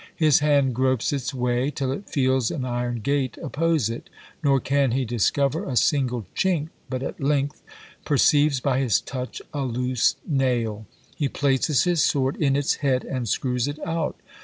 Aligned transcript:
His 0.15 0.39
hand 0.39 0.73
gropes 0.73 1.13
its 1.13 1.31
way 1.31 1.69
till 1.69 1.91
it 1.91 2.09
feels 2.09 2.49
an 2.49 2.65
iron 2.65 3.01
gate 3.01 3.37
oppose 3.37 3.87
it; 3.87 4.09
nor 4.41 4.59
can 4.59 4.93
he 4.93 5.05
discover 5.05 5.63
a 5.63 5.75
single 5.75 6.25
chink, 6.35 6.69
but 6.89 7.03
at 7.03 7.21
length 7.21 7.61
perceives 8.03 8.59
by 8.59 8.79
his 8.79 8.99
touch 8.99 9.43
a 9.53 9.61
loose 9.61 10.15
nail; 10.27 10.87
he 11.15 11.29
places 11.29 11.83
his 11.83 12.01
sword 12.03 12.35
in 12.37 12.55
its 12.55 12.77
head 12.77 13.03
and 13.03 13.29
screws 13.29 13.67
it 13.67 13.77
out. 13.85 14.15